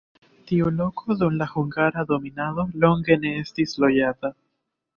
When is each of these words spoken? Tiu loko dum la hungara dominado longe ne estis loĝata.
Tiu 0.51 0.69
loko 0.77 1.17
dum 1.19 1.35
la 1.41 1.47
hungara 1.51 2.05
dominado 2.13 2.67
longe 2.85 3.21
ne 3.27 3.37
estis 3.45 3.77
loĝata. 3.85 4.37